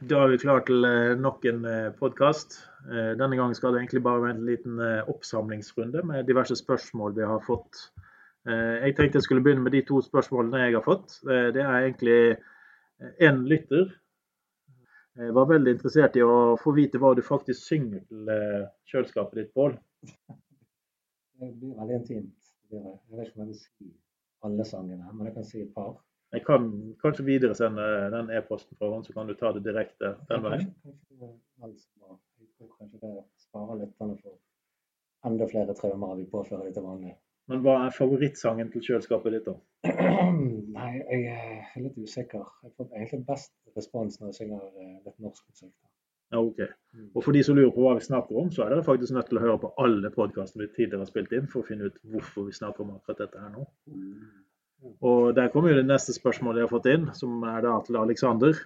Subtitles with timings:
[0.00, 1.66] Da er vi klar til eh, nok en
[1.98, 2.54] podkast.
[2.88, 4.78] Denne gangen skal det egentlig bare være en liten
[5.12, 7.82] oppsamlingsrunde med diverse spørsmål vi har fått.
[8.48, 11.18] Jeg tenkte jeg skulle begynne med de to spørsmålene jeg har fått.
[11.28, 12.16] Det er egentlig
[13.20, 13.92] en lytter.
[15.20, 18.32] Jeg var veldig interessert i å få vite hva du faktisk synger til
[18.88, 19.76] kjøleskapet ditt, Pål.
[21.36, 22.54] Det blir veldig intimt.
[22.72, 23.92] Jeg vet ikke om jeg vil si
[24.48, 25.98] alle sangene, men jeg kan si et par.
[26.32, 26.66] Jeg kan
[27.02, 30.68] kanskje videresende den e-posten fra henne, så kan du ta det direkte den veien.
[31.60, 34.38] Kanskje det sparer lytterne for
[35.26, 37.16] enda flere traumer vi påfører dem til vanlig.
[37.50, 39.56] Men hva er favorittsangen til kjøleskapet ditt, da?
[40.76, 42.44] Nei, jeg er litt usikker.
[42.62, 45.72] Jeg får egentlig best respons når jeg synger eh, litt norsk musikk.
[46.30, 46.60] Ja, ok.
[46.94, 47.08] Mm.
[47.08, 49.32] Og for de som lurer på hva vi snakker om, så er dere faktisk nødt
[49.32, 51.98] til å høre på alle podkastene vi tidligere har spilt inn, for å finne ut
[52.12, 53.66] hvorfor vi snakker om akkurat dette her nå.
[55.00, 57.98] Og Der kommer jo det neste spørsmålet jeg har fått inn, som er da til
[58.00, 58.58] Aleksander.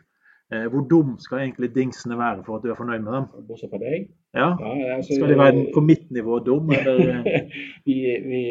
[0.52, 3.28] Eh, hvor dum skal egentlig dingsene være for at du er fornøyd med dem?
[3.48, 4.10] Bortsett fra deg?
[4.36, 7.22] Ja, ja altså, Skal de være på mitt nivå dum, eller?
[7.88, 7.94] vi,
[8.26, 8.42] vi,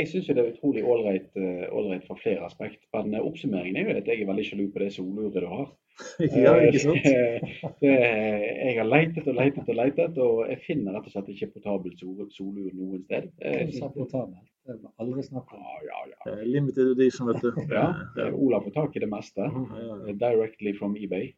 [0.00, 2.80] jeg syns det er utrolig ålreit uh, fra flere aspekt.
[2.92, 5.68] Men oppsummeringen er jo at jeg er veldig sjalu på det soluret du har.
[6.44, 7.08] ja, ikke sant?
[7.82, 11.50] det, jeg har leitet og leitet og leitet, og jeg finner rett og slett ikke
[11.56, 13.32] portabelt solur noen sted.
[13.38, 14.46] Du sa portabelt.
[14.68, 15.60] Det var aldri snakk om.
[15.64, 16.38] Ah, ja, ja.
[16.44, 17.54] Limited edition, vet du.
[17.72, 17.86] ja,
[18.28, 19.46] Ola får tak i det meste.
[20.20, 21.30] Directly from eBay.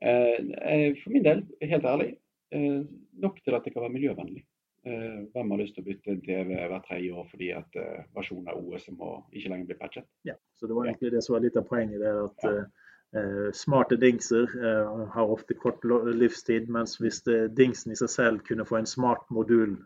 [0.00, 2.16] Eh, for min del, helt ærlig,
[2.52, 4.44] eh, nok til at det kan være miljøvennlig.
[4.86, 7.78] Eh, hvem har lyst til å bytte en TV hvert tredje år fordi at
[8.14, 10.06] versjonen av OS må ikke lenger bli patchet?
[10.24, 12.00] Ja, så Det var egentlig det som var litt av poenget.
[12.00, 12.66] der, at ja.
[13.54, 14.50] Smarte dingser
[15.14, 17.22] har ofte kort livstid, mens hvis
[17.56, 19.76] dingsen i seg selv kunne få en smart modul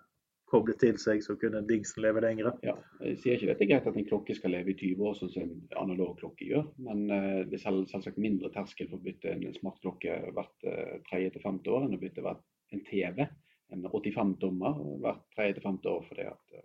[0.50, 2.50] koblet til seg, så kunne dingsen leve lenger.
[2.66, 5.04] Ja, jeg sier ikke at det er greit at en klokke skal leve i 20
[5.06, 6.66] år, sånn som en analog klokke gjør.
[6.86, 10.66] Men uh, det er selv, selvsagt mindre terskel for å bytte en smartklokke hvert
[11.10, 12.34] tredje til femte år enn å bytte
[12.74, 13.24] en TV,
[13.70, 16.04] en 85-dommer, hvert tredje til femte år.
[16.08, 16.60] fordi at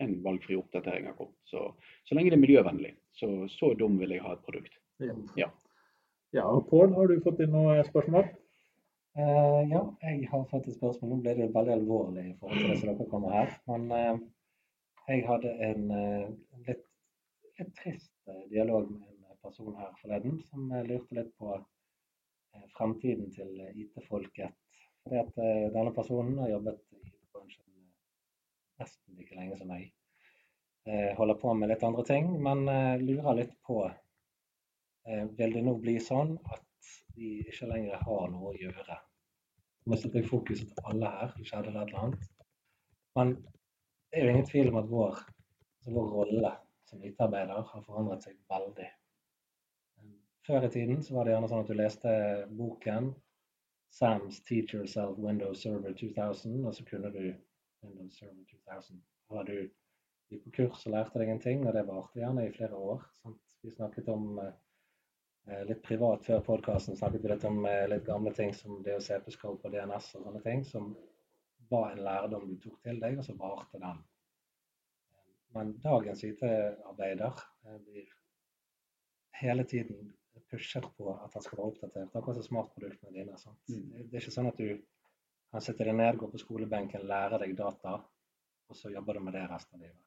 [0.00, 1.36] en valgfri oppdatering har kommet.
[1.44, 1.66] Så,
[2.08, 4.79] så lenge det er miljøvennlig, så, så dum vil jeg ha et produkt.
[5.36, 5.48] Ja.
[6.30, 6.46] ja.
[6.70, 8.28] Pål, har du fått inn noen spørsmål?
[9.18, 11.10] Uh, ja, jeg har fått et spørsmål.
[11.10, 13.54] Nå ble det veldig alvorlig i forhold til det som dere kommer her.
[13.66, 14.20] Men uh,
[15.08, 16.28] jeg hadde en uh,
[16.68, 16.84] litt,
[17.58, 21.56] litt, trist dialog med en person her forleden som lurte litt på
[22.76, 24.54] fremtiden til IT-folket.
[25.02, 25.36] Fordi at
[25.74, 27.66] denne personen har jobbet i IT-bransjen
[28.82, 29.88] nesten like lenge som meg.
[31.16, 32.66] holder på med litt andre ting, men
[33.04, 33.84] lurer litt på
[35.10, 38.96] Vil det nå bli sånn at de ikke lenger har noe å gjøre.
[39.88, 41.32] Nå setter jeg fokuset på alle her.
[41.36, 42.28] Det skjedde eller annet.
[43.18, 45.18] Men det er jo ingen tvil om at vår,
[45.80, 46.52] altså vår rolle
[46.88, 48.88] som IT-arbeider har forandret seg veldig.
[50.46, 52.14] Før i tiden så var det gjerne sånn at du leste
[52.58, 53.12] boken
[53.94, 57.22] Sam's Teach Yourself Windows Server 2000, og så kunne du
[57.82, 59.02] Windows Server 2000.
[59.30, 59.56] Eller du
[60.30, 63.06] gikk på kurs og lærte deg en ting, og det varte gjerne i flere år.
[63.20, 63.42] Sant?
[63.60, 64.69] Vi snakket om eh, Eh,
[65.68, 69.02] litt privat før podkasten snakket vi litt om eh, litt gamle ting som det å
[69.04, 70.92] se på scope og DNS og sånne ting, som
[71.70, 74.00] var en lærdom du tok til deg, og så varte den.
[75.54, 78.12] Men dagens IT-arbeider eh, blir
[79.40, 80.12] hele tiden
[80.50, 82.14] pushet på at han skal være oppdatert.
[82.14, 83.36] Akkurat som smartproduktene dine.
[83.70, 83.90] Mm.
[84.10, 84.80] Det er ikke sånn at du
[85.50, 87.96] kan sitte deg ned, gå på skolebenken, lære deg data,
[88.70, 90.06] og så jobber du med det resten av livet.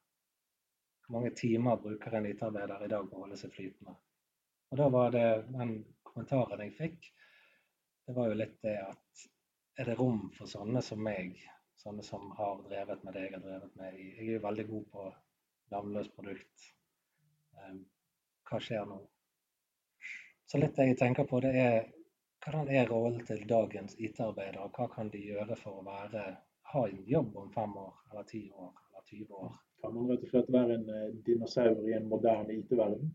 [1.03, 3.95] Hvor mange timer bruker en IT-arbeider i dag på å holde seg flytende?
[4.73, 7.03] Og da var det den kommentaren jeg fikk,
[8.07, 9.25] det var jo litt det at
[9.77, 11.35] er det rom for sånne som meg,
[11.77, 14.63] sånne som har drevet med det jeg har drevet med i Jeg er jo veldig
[14.71, 15.03] god på
[15.75, 16.65] navnløst produkt.
[17.53, 17.83] Um,
[18.49, 18.97] hva skjer nå?
[20.49, 21.77] Så litt det jeg tenker på, det er
[22.41, 24.71] hvordan er rollen til dagens IT-arbeidere?
[24.73, 26.23] Hva kan de gjøre for å være,
[26.71, 29.53] ha en jobb om fem år, eller ti år, eller 20 år?
[29.85, 33.13] Kan man rett og slett være en eh, dinosaur i en moderne IT-verden?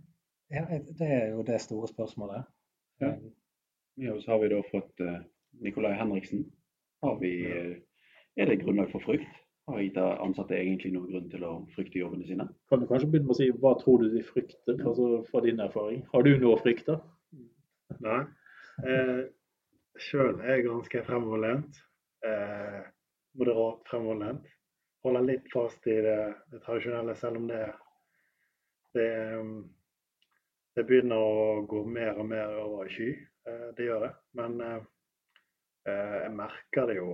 [0.51, 0.65] Ja,
[0.99, 2.47] det er jo det store spørsmålet.
[3.01, 3.13] Ja.
[3.99, 5.19] Med oss har vi da fått uh,
[5.65, 6.47] Nikolai Henriksen.
[7.05, 7.77] Har vi, uh,
[8.37, 9.29] er det grunnlag for frykt?
[9.69, 12.47] Har Ida ansatte egentlig noen grunn til å frykte jobbene sine?
[12.73, 15.61] Kan du kanskje begynne med å si hva tror du de frykter, altså fra din
[15.61, 16.07] erfaring?
[16.15, 16.97] Har du noe å frykte?
[18.05, 18.23] Nei.
[18.89, 19.21] Eh,
[20.01, 21.83] Sjøl er jeg ganske fremoverlent.
[22.25, 22.81] Eh,
[23.37, 24.49] moderat fremoverlent.
[25.05, 26.17] Holder litt fast i det,
[26.53, 27.61] det tradisjonelle, selv om det,
[28.97, 29.53] det um,
[30.79, 33.09] det begynner å gå mer og mer over i sky.
[33.49, 34.11] Eh, det gjør det.
[34.39, 34.85] Men eh,
[35.91, 37.09] eh, jeg merker det jo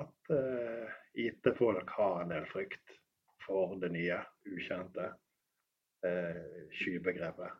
[0.00, 0.32] at
[1.20, 2.96] IT-folk har en del frykt
[3.44, 4.18] for det nye,
[4.48, 5.12] ukjente
[6.74, 7.52] skybegrepet.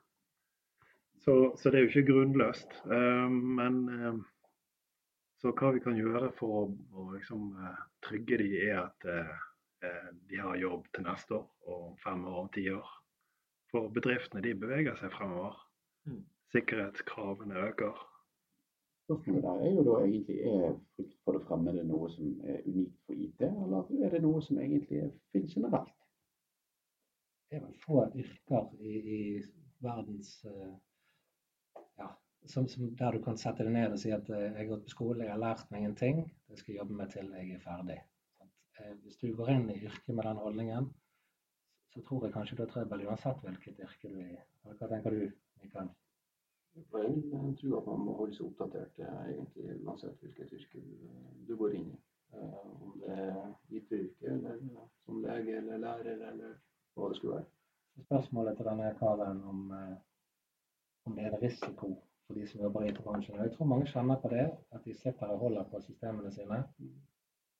[1.22, 2.74] Så, så, det er jo ikke grunnløst.
[2.84, 3.78] Men
[5.40, 7.54] så hva vi kan gjøre for å, å liksom,
[8.04, 9.08] trygge de er at
[10.28, 12.92] de har jobb til neste år og fem år og ti år.
[13.74, 15.56] For bedriftene de beveger seg fremover.
[16.06, 16.20] Mm.
[16.54, 17.96] Sikkerhetskravene øker.
[19.04, 23.00] Spørsmålet der er jo da egentlig er frykt for det fremmede noe som er unikt
[23.02, 25.02] for IT, eller er det noe som egentlig
[25.34, 25.90] finnes generelt?
[27.50, 29.18] Det er vel få yrker i, i
[29.82, 30.72] verdens uh,
[31.98, 32.08] ja,
[32.46, 34.86] som, som, der du kan sette deg ned og si at uh, jeg har gått
[34.86, 37.58] på skole, jeg har lært meg en ting, det skal jeg jobbe med til jeg
[37.58, 37.98] er ferdig.
[38.78, 40.94] Uh, hvis du går inn i yrket med den holdningen,
[41.94, 44.40] så tror jeg kanskje du har trøbbel uansett hvilket yrke du er i.
[44.64, 45.28] Hva tenker du,
[45.62, 45.92] Mikael?
[46.74, 50.82] Jeg tror at man må holde seg oppdatert egentlig uansett hvilket yrke
[51.46, 52.00] du går inn i.
[52.34, 54.58] Eh, om det er IT-yrke, eller
[55.04, 56.56] som lege eller lærer, eller
[56.94, 57.44] hva det skulle være.
[58.06, 59.96] Spørsmålet til denne karen om, eh,
[61.06, 61.92] om det er en risiko
[62.26, 63.36] for de som jobber i IT-bransjen.
[63.36, 66.64] Jeg tror mange kjenner på det, at de sitter og holder på systemene sine.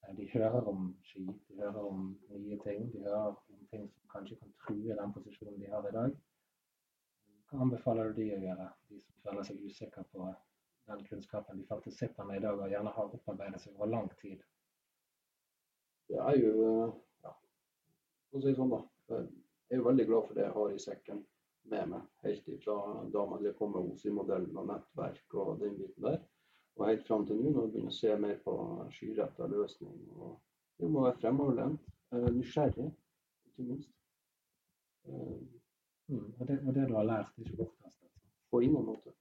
[0.02, 2.92] Eh, de hører om ski, de hører om nye ting.
[2.92, 6.16] De hører om ting som kanskje kan true den posisjonen de har i dag.
[7.50, 10.28] Hva anbefaler du de å gjøre, de som føler seg usikre på
[10.90, 14.10] den kunnskapen de faktisk sitter med i dag og gjerne har opparbeidet seg over lang
[14.22, 14.42] tid?
[16.08, 16.54] Det er jo
[17.24, 18.82] ja, for å si det sånn da,
[19.72, 21.22] Jeg er veldig glad for det jeg har i sekken
[21.72, 22.74] med meg, helt ifra
[23.12, 26.18] da man kom med OSI-modellen og nettverk og den biten der,
[26.76, 28.56] og helt fram til nå når vi begynner å se mer på
[28.92, 29.96] skyretta løsning.
[30.18, 30.36] og
[30.78, 32.90] Det må være fremoverlent, eh, nysgjerrig,
[33.48, 33.93] ikke minst.
[35.08, 35.44] Eh,
[36.08, 36.32] Mm.
[36.38, 38.10] Og, det, og, det, du har lært, er ikke bortkastet?
[38.50, 39.14] På ingen måte.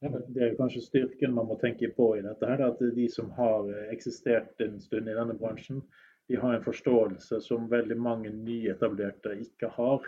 [0.00, 2.46] Det er kanskje styrken man må tenke på i dette.
[2.46, 5.82] her, At de som har eksistert en stund i denne bransjen,
[6.28, 10.06] de har en forståelse som veldig mange nyetablerte ikke har.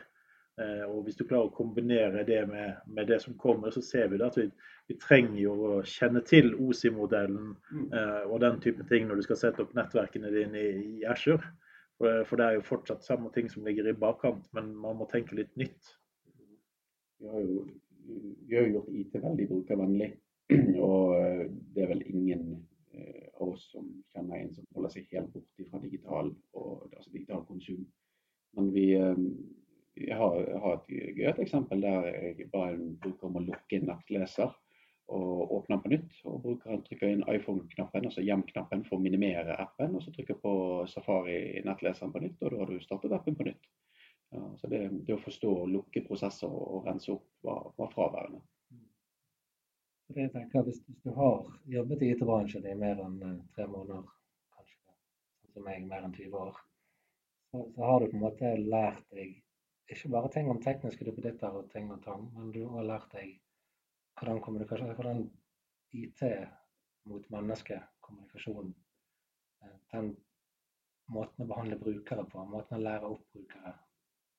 [0.60, 4.08] Eh, og Hvis du klarer å kombinere det med, med det som kommer, så ser
[4.12, 4.46] vi at vi,
[4.88, 7.86] vi trenger jo å kjenne til OSI-modellen mm.
[7.92, 11.52] eh, og den type ting når du skal sette opp nettverkene dine i, i Azure.
[12.02, 15.37] For det er jo fortsatt samme ting som ligger i bakkant, men man må tenke
[15.38, 15.93] litt nytt.
[17.22, 17.64] Vi har jo,
[18.49, 20.10] vi har gjort IT veldig brukervennlig.
[20.88, 22.46] Og eh, det er vel ingen
[22.94, 27.12] eh, av oss som kjenner en som holder seg helt borte fra digital, og, altså
[27.12, 27.84] digital konsum.
[28.58, 29.22] Men vi, eh,
[30.00, 33.88] vi har, har, et gøyalt eksempel der jeg ba en bruker om å lukke en
[33.93, 34.52] nettleser
[35.12, 36.19] og åpne den på nytt.
[36.25, 39.97] og Brukeren trykker inn iPhone-knappen, altså hjem-knappen for å minimere appen.
[39.97, 40.53] og Så trykker på
[40.93, 43.70] Safari-nettleseren på nytt, og da har du startet appen på nytt.
[44.32, 48.41] Ja, så det, det, å forstå og lukke prosesser og rense opp var, var fraværende.
[50.12, 51.44] Det jeg tenker, hvis, hvis, du har
[51.75, 54.08] jobbet i IT-bransjen i mer enn uh, tre måneder,
[54.56, 56.58] kanskje sånn som jeg, mer enn 20 år,
[57.53, 59.38] så, så, har du på en måte lært deg
[59.93, 63.37] ikke bare ting om tekniske duppeditter og ting og tang, men du har lært deg
[64.20, 64.41] hvordan
[64.94, 65.25] hvordan
[65.93, 66.23] IT
[67.05, 68.75] mot menneskekommunikasjon,
[69.62, 70.12] eh, den
[71.12, 73.75] måten å behandle brukere på, måten å lære opp brukere,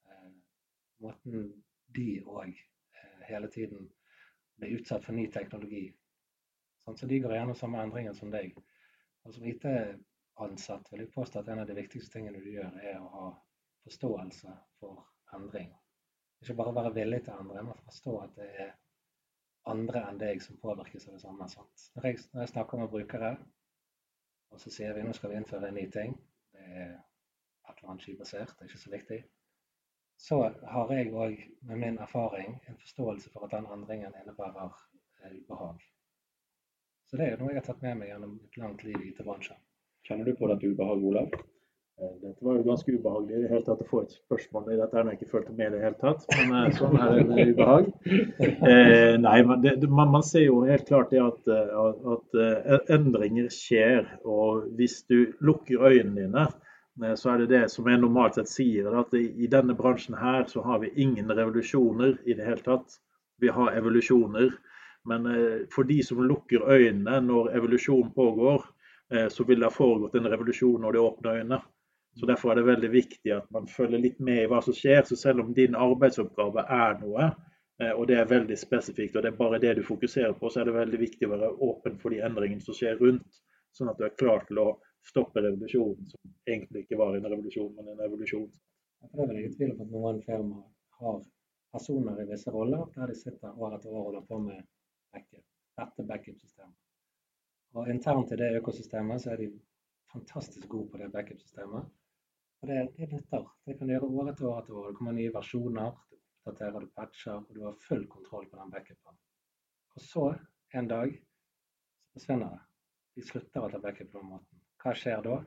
[0.09, 0.31] eh,
[1.03, 1.49] måten
[1.97, 3.89] de òg eh, hele tiden
[4.57, 5.85] blir utsatt for ny teknologi.
[6.83, 8.55] Sånn, så de går gjennom samme endringer som deg.
[9.23, 12.99] Og som IT-ansatt vil jeg påstå at en av de viktigste tingene du gjør, er
[12.99, 13.27] å ha
[13.85, 15.03] forståelse for
[15.35, 15.71] endring.
[16.43, 18.73] Ikke bare være villig til å endre, men forstå at det er
[19.71, 21.47] andre enn deg som påvirkes av det samme.
[21.51, 21.87] Sant?
[21.95, 23.35] Når, jeg, når jeg snakker med brukere,
[24.53, 26.17] og så sier vi nå skal vi innføre en ny ting,
[26.53, 26.93] det er
[27.99, 29.23] skybasert, det er ikke så viktig,
[30.17, 30.37] så
[30.71, 34.69] har jeg òg med min erfaring en forståelse for at den endringen innebærer
[35.23, 35.81] eh, ubehag.
[37.09, 39.59] Så det er noe jeg har tatt med meg gjennom et langt liv i IT-bransjen.
[40.07, 41.35] Kjenner du på dette ubehaget, Olav?
[42.01, 44.77] Eh, dette var jo ganske ubehagelig i det hele tatt å få et spørsmål i
[44.79, 44.97] dette.
[44.97, 47.91] har jeg ikke følt med det hele tatt, men eh, sånn er det ubehag.
[48.09, 52.39] Eh, nei, men det, man, man, ser jo helt klart det at, at,
[52.73, 54.09] at, endringer skjer.
[54.25, 56.47] Og hvis du lukker øynene dine,
[57.17, 60.61] så er det det som jeg normalt sett sier, at i denne bransjen her så
[60.65, 62.97] har vi ingen revolusjoner i det hele tatt.
[63.41, 64.49] Vi har evolusjoner.
[65.09, 65.25] Men
[65.73, 68.65] for de som lukker øynene når evolusjon pågår,
[69.29, 71.63] så vil det ha foregått en revolusjon når de åpner øynene.
[72.19, 75.01] Så Derfor er det veldig viktig at man følger litt med i hva som skjer.
[75.07, 77.29] Så selv om din arbeidsoppgave er noe,
[77.81, 80.61] eh, og det er veldig spesifikt, og det er bare det du fokuserer på, så
[80.61, 83.41] er det veldig viktig å være åpen for de endringene som skjer rundt.
[83.73, 84.67] Sånn at du er klar til å
[85.03, 88.51] stoppe revolusjonen, som egentlig ikke var en revolusjon, men en evolusjon.
[89.03, 90.69] Jeg prøver ikke tvil om at noen firmaer
[91.01, 91.17] har
[91.73, 94.61] personer i visse roller der de sitter år etter år og holder på med
[95.11, 95.43] backup,
[95.81, 96.77] dette backup-systemet.
[97.73, 99.49] Og Internt i det økosystemet så er de
[100.13, 101.89] fantastisk gode på det backup-systemet.
[102.63, 103.47] Og det, det nytter.
[103.65, 104.85] Det kan du gjøre år etter år etter år.
[104.87, 105.95] Det kommer nye versjoner.
[106.09, 109.17] du oppdaterer, du patcher, og du har full kontroll på den backupen.
[109.95, 110.23] Og så,
[110.79, 111.17] en dag,
[112.07, 112.61] så forsvinner det.
[113.15, 114.61] De slutter å ta backup på den måten.
[114.79, 115.41] Hva skjer da?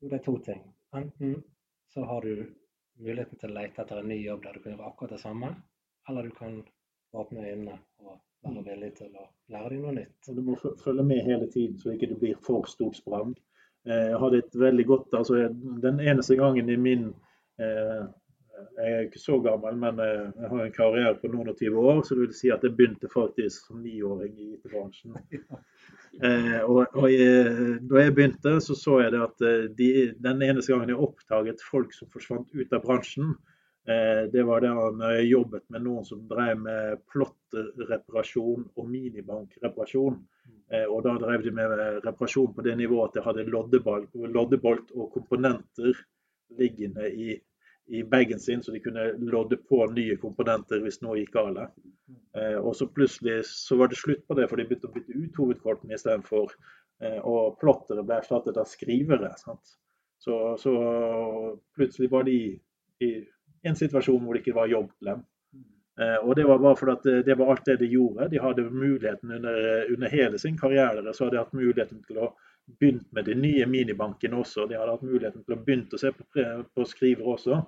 [0.00, 0.64] Jo, det er to ting.
[0.98, 1.36] Enten
[1.94, 2.42] så har du
[2.98, 5.52] muligheten til å lete etter en ny jobb der du kan gjøre akkurat det samme,
[6.10, 6.58] eller du kan
[7.22, 10.18] åpne øynene og være villig til å lære deg noe nytt.
[10.26, 13.36] Og du må følge med hele tiden, så ikke det blir for stort sprang.
[13.90, 15.42] Eh, Jeg hadde et veldig godt altså
[15.82, 17.08] Den eneste gangen i min
[17.58, 18.02] eh,
[18.76, 21.78] Jeg er ikke så gammel, men eh, jeg har en karriere på noen og 20
[21.80, 25.16] år, så det vil si at jeg begynte faktisk som niåring i IT-bransjen.
[26.26, 29.86] Eh, og, og jeg, da jeg begynte, så så jeg det at eh, de,
[30.18, 33.59] den eneste gangen jeg oppdaget folk som forsvant ut av bransjen, eh,
[34.32, 40.20] det var da han jeg jobbet med noen som drev med plottereparasjon og minibankreparasjon.
[40.70, 41.72] Eh, og da drev de med
[42.04, 45.96] reparasjon på det nivået at de hadde loddebolt, loddebolt og komponenter
[46.58, 47.34] liggende i,
[47.90, 51.74] i bagen sin, så de kunne lodde på nye komponenter hvis noe gikk galt.
[52.38, 55.18] Eh, og så plutselig så var det slutt på det, for de begynte å bytte
[55.18, 56.54] ut hovedkortene istedenfor.
[57.02, 59.32] Eh, og plottere ble erstattet av skrivere.
[59.42, 59.76] Sant?
[60.20, 60.72] Så, så
[61.74, 62.38] plutselig var de
[63.00, 63.12] i
[63.62, 65.24] en situasjon hvor det ikke var jobb til dem.
[66.00, 68.30] Eh, og det var bare fordi at det, det var alt det de gjorde.
[68.32, 69.58] De hadde muligheten under,
[69.92, 72.30] under hele sin karriere så hadde de hatt muligheten til å
[72.78, 74.66] begynne med de nye minibankene også.
[74.70, 76.26] De hadde hatt muligheten til å begynne å se på,
[76.74, 77.60] på skrivere også.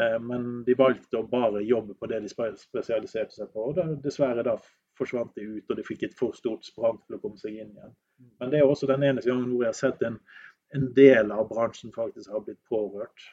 [0.00, 3.70] Eh, men de valgte å bare jobbe på det de spesialiserte seg på.
[3.70, 4.56] Og dessverre da
[4.98, 7.72] forsvant de ut, og de fikk et for stort sprang til å komme seg inn
[7.72, 7.94] igjen.
[8.38, 10.20] Men det er også den eneste gangen hvor jeg har sett en,
[10.78, 13.26] en del av bransjen faktisk har blitt pårørt.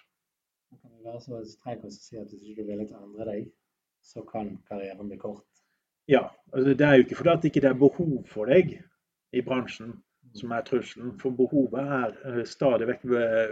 [0.72, 3.00] Man kan jo være så strek og si at hvis du ikke er villig til
[3.00, 3.50] å endre deg,
[4.02, 5.48] så kan karrieren bli kort.
[6.10, 8.78] Ja, altså det er jo ikke fordi at ikke er behov for deg
[9.32, 9.94] i bransjen
[10.38, 11.12] som er trusselen.
[11.22, 13.06] For behovet er eh, stadig vekk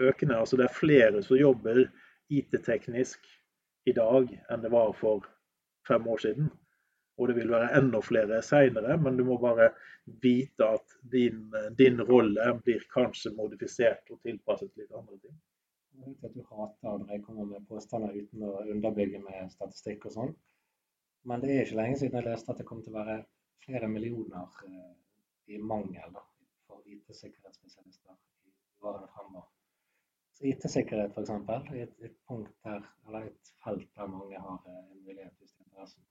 [0.10, 0.40] økende.
[0.40, 1.84] Altså det er flere som jobber
[2.30, 3.28] IT-teknisk
[3.90, 5.28] i dag enn det var for
[5.88, 6.50] fem år siden.
[7.20, 9.74] Og det vil være enda flere seinere, men du må bare
[10.24, 15.36] vite at din, din rolle blir kanskje modifisert og tilpasset litt andre ting.
[16.06, 20.16] Vet at du hater når jeg kommer med påstander uten å underbygge med statistikk og
[20.16, 20.34] sånn.
[21.28, 23.18] Men det er ikke lenge siden jeg leste at det kom til å være
[23.66, 24.94] flere millioner eh,
[25.54, 26.24] i mangel da,
[26.68, 29.50] for IT-sikkerhetsspesialister i årene fremover.
[30.38, 31.34] Så IT-sikkerhet f.eks.
[31.36, 35.58] er et, et punkt der, eller et felt der mange har eh, en mulighet hvis
[35.58, 36.06] er interessen.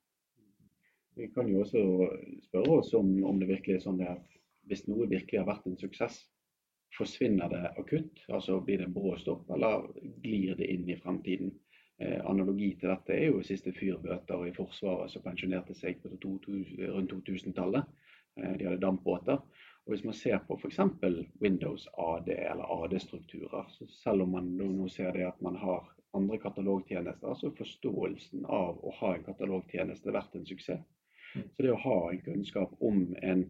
[1.18, 1.80] Vi kan jo også
[2.44, 4.36] spørre oss om, om det virkelig er sånn at
[4.68, 6.20] hvis noe virkelig har vært en suksess,
[6.96, 8.24] forsvinner det akutt?
[8.28, 9.88] Altså blir det brå stopp, eller
[10.22, 11.52] glir det inn i fremtiden?
[11.98, 16.36] Eh, analogi til dette er jo siste fyrbøter i Forsvaret som pensjonerte seg på to,
[16.44, 16.60] to,
[16.94, 17.88] rundt 2000-tallet.
[18.38, 19.40] Eh, de hadde dampbåter.
[19.88, 20.78] Og Hvis man ser på f.eks.
[21.40, 26.38] Windows AD eller AD-strukturer, så selv om man nå, ser det at man har andre
[26.38, 30.84] katalogtjenester, så er forståelsen av å ha en katalogtjeneste vært en suksess.
[31.34, 33.48] Så det å ha en kunnskap om en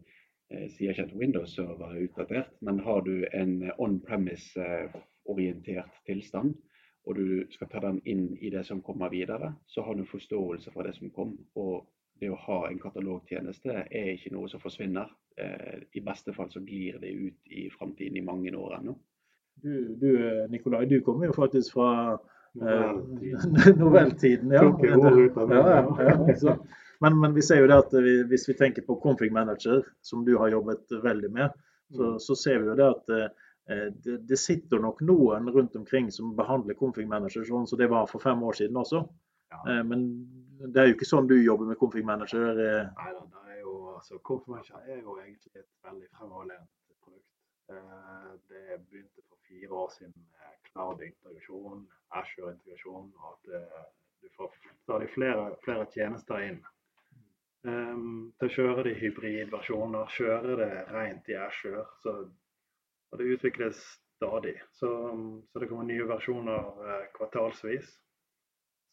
[0.73, 6.49] sier ikke at Windows-server er utdatert, men har du en on-premise-orientert tilstand,
[7.05, 10.71] og du skal ta den inn i det som kommer videre, så har du forståelse
[10.73, 11.37] for det som kom.
[11.55, 11.87] Og
[12.19, 15.07] det å ha en katalogtjeneste er ikke noe som forsvinner.
[15.39, 18.93] Eh, I beste fall så glir det ut i framtiden i mange år ennå.
[19.63, 20.11] Du, du
[20.51, 22.17] Nikolai, du kommer jo faktisk fra eh,
[22.59, 23.35] Novelltid.
[23.79, 24.51] novelltiden.
[24.51, 24.61] Ja.
[25.55, 25.63] Ja,
[26.03, 26.13] ja,
[26.43, 26.55] ja.
[27.01, 30.25] Men, men vi ser jo det at vi, hvis vi tenker på config manager, som
[30.27, 31.53] du har jobbet veldig med,
[31.95, 33.29] så, så ser vi jo det at eh,
[34.03, 38.09] det, det sitter nok noen rundt omkring som behandler config manager sånn som det var
[38.11, 39.03] for fem år siden også.
[39.53, 39.61] Ja.
[39.73, 40.03] Eh, men
[40.59, 42.51] det er jo ikke sånn du jobber med config manager.
[42.59, 42.89] eh.
[42.99, 46.67] Nei da, det er jo altså Confirmation er jo egentlig et veldig fremoverlent
[46.99, 47.25] produkt.
[47.71, 51.87] Eh, Det begynte for fire år siden med cloud-integrasjon,
[52.19, 53.87] Ashore-integrasjon, og at eh,
[54.21, 54.51] du får
[54.83, 56.59] stadig flere, flere tjenester inn.
[57.67, 61.83] Um, til å kjøre det i hybridversjoner, kjøre det rent i Ashore.
[62.03, 62.13] Så,
[63.11, 63.81] og det utvikles
[64.15, 64.55] stadig.
[64.79, 64.93] Så,
[65.51, 67.91] så det kommer nye versjoner uh, kvartalsvis.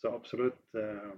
[0.02, 1.14] Så absolutt uh,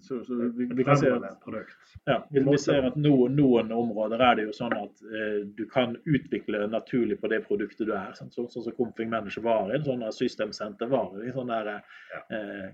[0.00, 1.76] Så, så vi, vi kan se at produkt.
[2.04, 5.62] Ja, vi, vi ser at noen, noen områder er det jo sånn at eh, du
[5.70, 8.10] kan utvikle naturlig på det produktet du er.
[8.18, 11.70] Sånn så, sånn som Config Manager var i en sånn systemsenter var i sånn der
[11.76, 12.66] eh,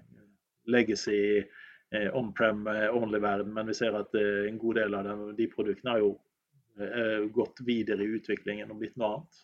[0.73, 1.42] legacy
[2.16, 3.52] on-prem eh, only-verden.
[3.54, 6.12] Men vi ser at eh, en god del av dem, de produktene har jo
[6.80, 9.42] eh, gått videre i utviklingen og blitt noe annet.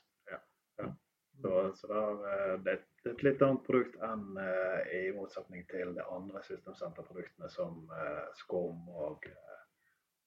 [1.38, 5.62] Så, så det, er, eh, det, er- et litt annet produkt enn eh, i motsetning
[5.71, 9.61] til de andre systemsenterproduktene som eh, SCOM og eh,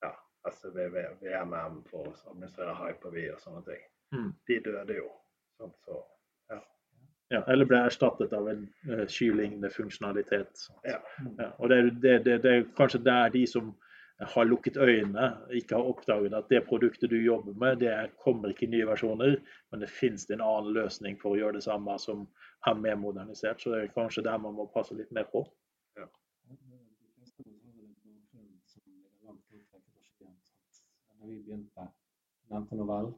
[0.05, 0.13] ja,
[0.49, 3.83] SVV, VMM for å administrere Hyper-V og sånne ting.
[4.15, 4.31] Mm.
[4.47, 5.09] De døde jo.
[5.59, 5.99] Sånn, Så,
[7.31, 10.65] Ja, eller ble erstattet av en uh, skylignende funksjonalitet.
[10.83, 10.97] Ja.
[11.39, 13.71] Ja, og det, er- det, det, det er kanskje der de som
[14.21, 18.51] har lukket øynene, ikke har oppdaget at det produktet du jobber med, det er- kommer
[18.51, 19.37] ikke i nye versjoner,
[19.71, 22.27] men det finnes en annen løsning for å gjøre det samme som
[22.67, 23.61] er mer modernisert.
[23.63, 25.45] Så det er kanskje der man må passe litt mer på.
[25.97, 26.05] Ja.
[31.21, 31.87] Når vi begynte,
[32.51, 33.11] nevnte novell.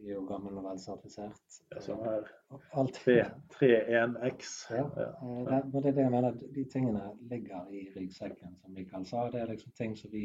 [0.00, 1.56] Jeg er jo gammel novellsertifisert.
[1.74, 4.52] Det som er Og Alt 3.1x.
[4.70, 5.08] Ja, Ja.
[5.10, 6.38] eh, det, det er det jeg mener.
[6.54, 7.02] De tingene
[7.32, 9.26] ligger i ryggsekken, som Mikael sa.
[9.30, 10.24] Det er liksom ting som vi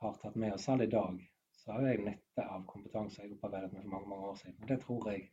[0.00, 0.64] har tatt med oss.
[0.68, 1.18] Selv i dag
[1.52, 4.56] så har jeg nytte av kompetanse jeg opparbeidet meg for mange, mange år siden.
[4.62, 5.26] Og det tror jeg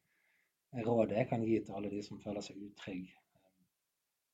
[0.73, 3.13] er rådet jeg kan gi til alle de som føler seg utrygge.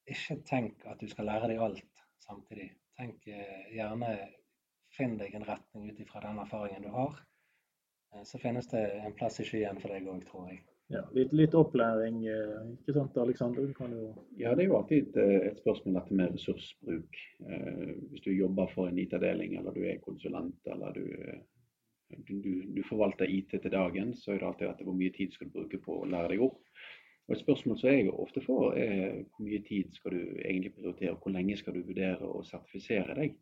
[0.07, 2.69] Ikke tenk at du skal lære deg alt samtidig.
[2.97, 4.13] Tenk eh, gjerne
[4.95, 7.17] Finn deg en retning ut ifra den erfaringen du har.
[8.15, 10.63] Eh, Så finnes det en plass i skyen for deg òg, tror jeg.
[10.87, 13.65] Ja, litt, litt opplæring, eh, ikke sant Alexander?
[13.67, 17.17] Jo Ja, det er jo alltid et, eh, spørsmål dette med ressursbruk.
[17.43, 21.03] Eh, hvis du jobber for en IT-avdeling, eller du er konsulent, eller du,
[22.23, 25.33] du, du, du forvalter IT til dagen, så er det alltid dette hvor mye tid
[25.33, 26.61] skal du bruke på å lære deg opp.
[27.27, 31.11] Og Et spørsmål som jeg ofte får, er hvor mye tid skal du egentlig prioritere,
[31.11, 33.35] og hvor lenge skal du vurdere å sertifisere deg?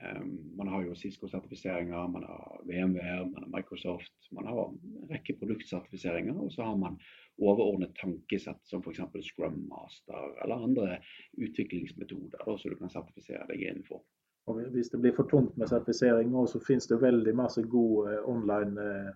[0.00, 0.22] Eh,
[0.56, 6.38] man har jo Cisco-sertifiseringer, man har VMWR, man har Microsoft, man har en rekke produktsertifiseringer,
[6.40, 6.96] og så har man
[7.40, 9.02] overordnet tankesett som f.eks.
[9.28, 11.00] Scrum Master eller andre
[11.36, 14.02] utviklingsmetoder da, som du kan sertifisere deg innenfor.
[14.48, 18.14] Og hvis det blir for tungt med sertifisering nå, så finnes det veldig masse gode
[18.14, 19.10] eh, online eh,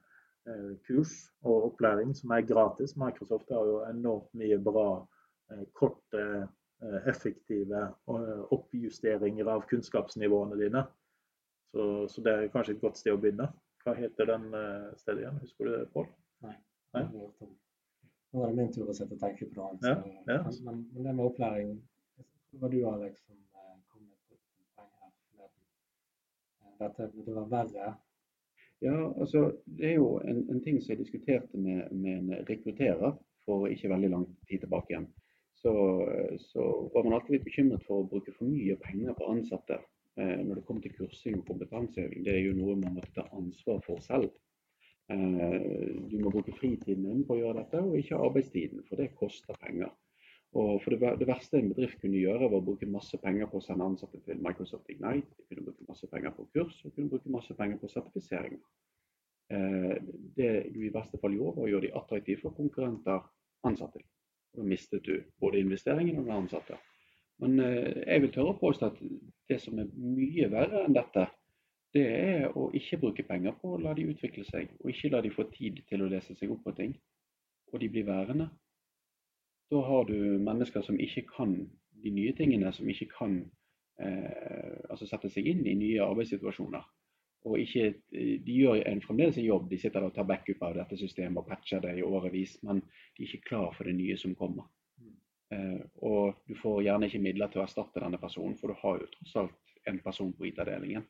[0.50, 2.96] eh, kurs og opplæring som er gratis.
[3.00, 4.88] Microsoft har jo enormt mye bra
[5.76, 6.20] korte,
[7.08, 10.84] effektive eh, oppjusteringer av kunnskapsnivåene dine.
[11.74, 13.48] Så, så det er kanskje et godt sted å begynne.
[13.84, 15.40] Hva heter den eh, stedet igjen?
[15.42, 16.08] Husker du det, Pål?
[16.46, 16.54] Nei.
[16.94, 17.50] Det jeg.
[18.34, 19.84] Nå var det min tur å sitte og tenke på noe annet.
[19.86, 20.38] Ja, ja.
[20.46, 21.74] Men, men, men det med opplæring
[22.18, 24.40] Det var du, Alex, som eh, kom med et
[24.78, 25.66] poeng her forleden.
[26.62, 27.92] Eh, Dette burde være verre.
[28.82, 33.14] Ja, altså Det er jo en, en ting som jeg diskuterte med, med en rekrutterer
[33.44, 35.06] for ikke veldig lang tid tilbake igjen.
[35.64, 35.72] Så,
[36.53, 40.40] så var man alltid litt bekymret for å bruke for mye penger på ansatte eh,
[40.44, 42.24] når det kom til kursing og kompetanseheving.
[42.27, 44.35] Det er jo noe man måtte ta ansvar for selv.
[45.09, 45.57] Eh,
[46.12, 49.57] du må bruke fritiden din på å gjøre dette, og ikke arbeidstiden, for det koster
[49.64, 49.92] penger.
[50.55, 53.64] Og for det, verste en bedrift kunne gjøre, var å bruke masse penger på å
[53.64, 55.33] sende ansatte til Microsoft Ignite.
[55.40, 58.61] De kunne bruke masse penger på kurs og kunne bruke masse penger på sertifiseringer.
[59.50, 59.96] Eh,
[60.37, 63.24] det du i verste fall gjorde, var å gjøre de attraktive for konkurrenter
[63.66, 64.05] ansatte.
[64.54, 66.78] Da mistet du både investeringen og den ansatte.
[67.42, 69.00] Men eh, jeg vil tørre å påstå at
[69.50, 71.26] det som er mye verre enn dette,
[71.94, 75.20] det er å ikke bruke penger på å la de utvikle seg, og ikke la
[75.22, 76.94] de få tid til å lese seg opp på ting.
[77.72, 78.48] Og de blir værende.
[79.70, 81.54] Da har du mennesker som ikke kan
[82.04, 83.38] de nye tingene, som ikke kan
[84.02, 86.82] eh, altså sette seg inn i nye arbeidssituasjoner.
[87.44, 90.96] Og ikke, De gjør en, fremdeles en jobb, de sitter og tar backup av dette
[90.96, 94.33] systemet og patcher det i årevis, men de er ikke klar for det nye som
[94.38, 94.70] kommer.
[95.52, 99.02] Uh, og du får gjerne ikke midler til å erstatte denne personen, for du har
[99.02, 101.04] jo tross alt en person på IT-avdelingen.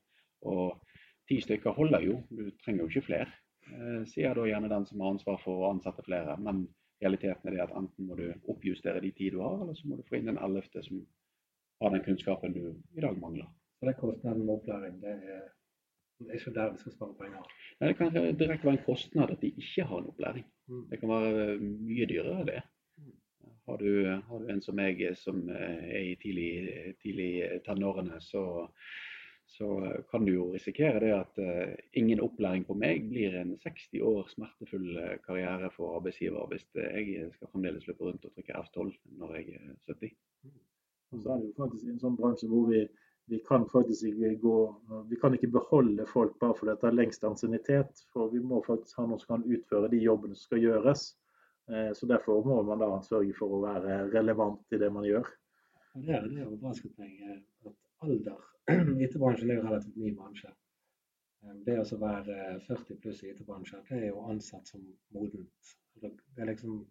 [0.50, 0.98] Og
[1.30, 3.30] ti stykker holder jo, du trenger jo ikke flere.
[3.70, 6.34] Uh, sier da gjerne den som har ansvar for å ansette flere.
[6.42, 6.66] Men
[7.02, 10.00] realiteten er det at enten må du oppjustere de ti du har, eller så må
[10.00, 11.04] du få inn en ellevte som
[11.82, 13.48] har den kunnskapen du i dag mangler.
[13.78, 15.00] Så det er kostnaden med opplæring.
[15.02, 15.46] Det er,
[16.18, 17.48] det er ikke der vi skal spare penger.
[17.80, 20.46] Nei, det kan direkte være en kostnad at de ikke har en opplæring.
[20.70, 20.84] Mm.
[20.90, 22.60] Det kan være mye dyrere det.
[23.64, 23.90] Har du,
[24.28, 26.50] har du en som meg som eh, er i tidlig,
[27.00, 28.42] tidlig tenårene, så,
[29.56, 29.68] så
[30.10, 34.28] kan du jo risikere det at uh, ingen opplæring på meg blir en 60 år
[34.32, 38.92] smertefull eh, karriere for arbeidsgiver hvis eh, jeg skal fremdeles løpe rundt og trykke F12
[39.20, 40.12] når jeg er 70.
[41.14, 42.82] Og så er det jo faktisk en sånn bransje hvor vi,
[43.26, 44.56] vi kan faktisk ikke gå
[45.08, 48.02] Vi kan ikke beholde folk bare fordi det er lengst ansiennitet.
[48.12, 51.04] For vi må faktisk ha noen som kan utføre de jobbene som skal gjøres.
[51.68, 55.30] Eh, Så derfor må man da sørge for å være relevant i det man gjør.
[55.94, 57.22] Det er det overrasket meg
[57.66, 58.42] at alder
[59.06, 60.50] IT-bransjen er jo relativt ny bransje.
[61.44, 64.84] Eh, Det å være 40 pluss i IT-bransjen, det er jo ansett som
[65.16, 65.72] modent.
[66.02, 66.84] Det er liksom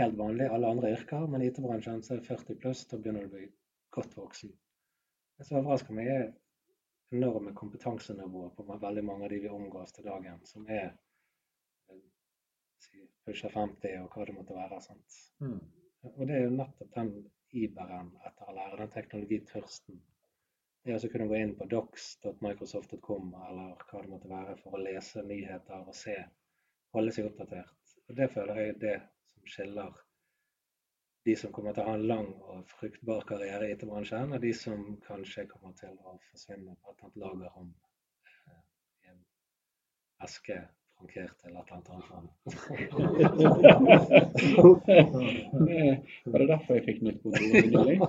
[0.00, 3.30] helt vanlig i alle andre yrker, men i IT-bransjen er 40 pluss, da begynner du
[3.30, 3.46] å bli
[3.94, 4.50] godt voksen.
[5.40, 10.04] Det som overrasker meg, er enorme kompetansenivået på veldig mange av de vi omgås til
[10.04, 10.90] dagen, som er
[11.88, 12.02] eh,
[12.84, 14.80] si, pusher 50 og hva det måtte være.
[15.40, 15.62] Mm.
[16.10, 17.14] Og det er jo nettopp den
[17.56, 20.02] iberen etter å lære, den teknologitørsten.
[20.84, 24.84] Det å altså kunne gå inn på docs.microsoft.com eller hva det måtte være for å
[24.84, 26.18] lese nyheter og se,
[26.92, 27.96] holde seg oppdatert.
[28.10, 28.96] Og Det føler jeg er det
[29.32, 30.04] som skiller
[31.28, 34.52] de som kommer til å ha en lang og fruktbar karriere i IT-bransjen, og de
[34.56, 37.72] som kanskje kommer til å forsvinne på et eller annet lager om
[38.48, 38.62] eh,
[39.04, 39.20] i en
[40.26, 40.62] eske
[41.00, 42.30] frankert til et eller annet annet
[46.24, 48.00] Var det derfor jeg fikk nytt kontor nylig?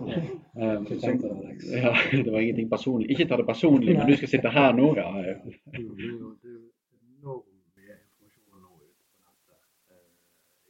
[0.56, 0.86] Um,
[1.84, 3.10] ja, det var ingenting personlig.
[3.12, 5.08] Ikke ta det personlig, men du skal sitte her nå, ja.
[5.16, 5.38] Det er jo
[5.72, 6.68] det er jo
[7.00, 7.48] enormt
[7.78, 9.62] mye informasjon nå ute på nettet.
[9.92, 10.12] Eh,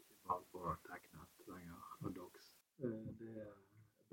[0.01, 2.45] ikke bare på TechNet lenger og Docs.
[2.83, 3.49] Eh, det er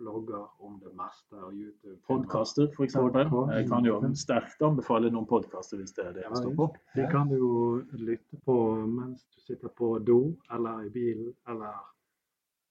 [0.08, 1.98] blogger om det meste og YouTube.
[2.06, 2.94] Podkaster, f.eks.
[2.94, 6.68] Jeg kan jo sterkt anbefale noen podkaster hvis det er det Ja, jeg står på.
[6.96, 7.52] De kan du jo
[7.92, 10.20] lytte på mens du sitter på do,
[10.54, 11.76] eller i bilen, eller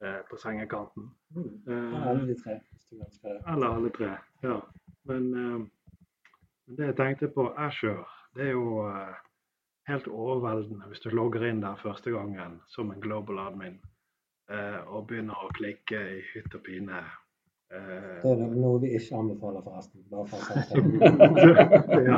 [0.04, 1.10] eh, på sengekanten.
[1.36, 1.50] Mm.
[1.68, 3.38] Eh, Alle de tre, det.
[3.48, 4.12] Eller alle tre.
[4.44, 4.60] Ja.
[5.10, 5.68] Men eh,
[6.78, 9.14] det jeg tenkte på Azure, det er jo eh,
[9.88, 13.78] helt overveldende hvis du logger inn der første gangen som en global admin
[14.52, 17.04] eh, og begynner å klikke i hytt og pine.
[17.74, 20.04] Eh, Det er noe vi ikke anbefaler, forresten.
[20.12, 22.04] Bare for å si det.
[22.08, 22.18] ja.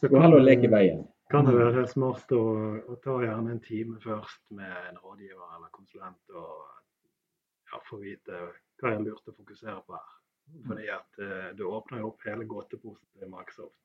[0.00, 1.02] Så gå heller og lek i veien.
[1.30, 2.40] kan det være smart å,
[2.90, 6.64] å ta gjerne en time først med en rådgiver eller konsulent og
[7.70, 8.40] ja, få vite
[8.80, 10.16] hva er lurt å fokusere på her.
[10.66, 13.76] Fordi at uh, du åpner jo opp hele gåteposen til Microsoft.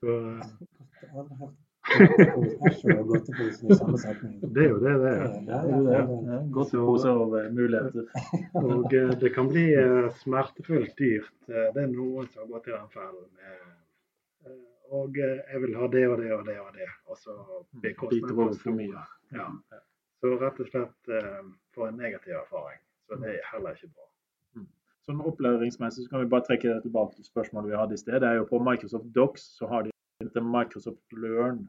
[0.00, 0.16] Så
[1.82, 2.02] eh,
[4.54, 5.22] det er jo det det er.
[5.48, 6.08] Ja, er.
[6.30, 8.06] Ja, Godt Så- pose av eh, muligheter.
[8.54, 11.32] Og eh, det kan bli eh, smertefullt dyrt.
[11.48, 13.28] Eh, Det er noen som har gått i den fellen.
[13.42, 13.72] eh,
[14.46, 14.58] eh,
[14.92, 16.88] Og eh, jeg vil ha det og det og det og det.
[17.08, 17.32] Og så
[17.80, 19.04] blir Biter for mye.
[19.32, 19.48] Ja.
[20.20, 22.78] Så rett og slett får få en negativ erfaring.
[23.08, 24.06] Så det er heller ikke bra.
[25.02, 28.20] Sånn opplæringsmessig så kan vi bare trekke det tilbake til spørsmålet vi hadde i sted.
[28.20, 29.90] Det er jo På Microsoft Docs så har de
[30.30, 31.64] til Microsoft Learn.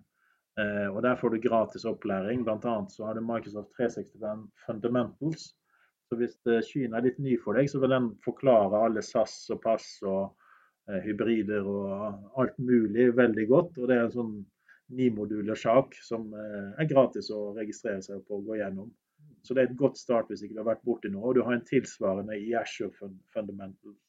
[0.61, 2.43] Eh, og Der får du gratis opplæring.
[2.45, 5.55] Blant annet så har du Microsoft 365 Fundamentals.
[6.09, 6.37] Så hvis
[6.69, 10.35] Kina er litt ny for deg, så vil den forklare alle SAS og pass og
[10.89, 13.79] eh, hybrider og alt mulig veldig godt.
[13.79, 14.35] Og det er en sånn
[14.93, 18.91] nimoduler sak som eh, er gratis å registrere seg på og gå gjennom.
[19.43, 21.25] Så det er et godt start hvis ikke du har vært borti noe.
[21.29, 22.93] Og du har en tilsvarende i Azure
[23.33, 23.99] Fundamentals.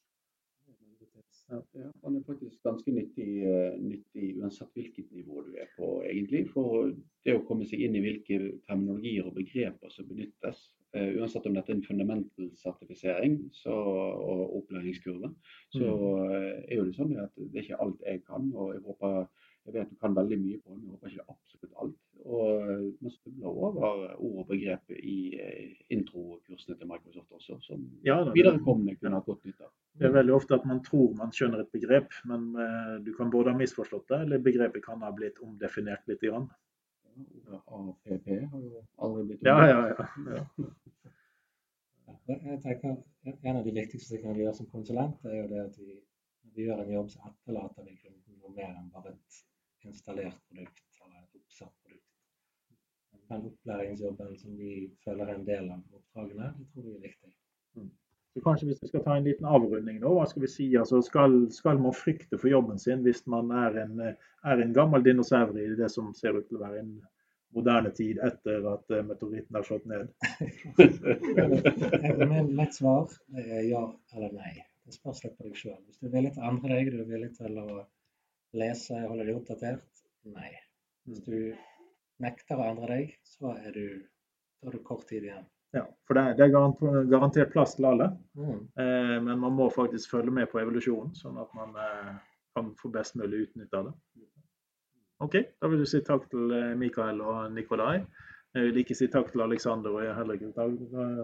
[1.47, 1.59] Ja,
[2.03, 6.47] han er faktisk ganske nyttig, eh, nyttig uansett hvilket nivå du er på, egentlig.
[6.49, 6.89] For
[7.25, 10.63] det å komme seg inn i hvilke terminologier og begreper som benyttes,
[10.97, 15.29] eh, uansett om dette er en fundamental sertifisering så, og opplæringskurve,
[15.77, 15.93] så
[16.31, 18.49] eh, er jo det sånn at det er ikke alt jeg kan.
[18.55, 19.27] Og jeg håper
[19.65, 22.01] jeg vet du kan veldig mye på den, jeg håper ikke det er absolutt alt.
[22.25, 25.17] Og man snubler over ord og begrep i
[25.93, 29.73] introkursene til Microsoft også, som Ja, viderekomne kunne hatt godt nytte av.
[30.05, 33.31] Det er veldig ofte at man tror man skjønner et begrep, men eh, du kan
[33.33, 36.21] både ha misforstått det, eller begrepet kan ha blitt omdefinert litt.
[36.21, 36.45] Grann.
[37.47, 40.03] Ja, APP har jo aldri blitt omdefinert.
[40.05, 40.35] ja, ja.
[40.35, 40.69] ja.
[42.27, 42.95] Jeg tenker
[43.41, 45.97] En av de viktigste tingene vi gjør som konsulent, er jo det at vi,
[46.53, 49.41] vi gjør en jobb, så etterlater vi kunden noe mer enn bare et
[49.89, 52.03] installert produkt eller et oppsatt produkt.
[53.33, 57.33] Den opplæringsjobben som vi føler er en del av oppdragene, det tror vi er viktig.
[58.35, 60.65] Så kanskje hvis vi skal ta en liten avrunding nå, hva skal vi si?
[60.75, 65.05] Altså, skal, skal man frykte for jobben sin hvis man er en, er en gammel
[65.05, 66.97] dinosaur i det som ser ut til å være en
[67.55, 70.11] moderne tid etter at eh, meteoritten er slått ned?
[72.33, 73.07] Men lett svar
[73.39, 74.53] er ja eller nei.
[74.83, 75.79] Det spørs litt på deg sjøl.
[75.87, 77.69] Hvis du er villig til å endre deg, du er villig til å
[78.59, 80.51] lese, holde deg oppdatert, nei.
[81.07, 81.37] Hvis du
[82.19, 83.87] nekter å endre deg, så er du,
[84.59, 85.47] da er du kort tid igjen.
[85.75, 88.59] Ja, for det, er- det er garantert plass til alle, Mm.
[88.79, 92.13] eh, men man må faktisk følge med på evolusjonen, sånn at man eh,
[92.55, 93.93] kan få best mulig utnytte av det.
[95.25, 98.05] OK, da vil du si takk til eh, Mikael og Nikolai.
[98.55, 100.75] Jeg vil ikke si takk til Aleksander og jeg heller ikke takk,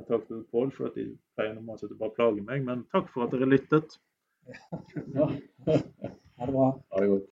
[0.10, 1.06] takk til Pål, for at de
[1.38, 2.66] pleier normalt sett å bare plage meg.
[2.68, 3.96] Men takk for at dere lyttet.
[5.16, 5.30] Ja.
[6.42, 6.68] Ha det bra.
[6.92, 7.28] Ha det godt.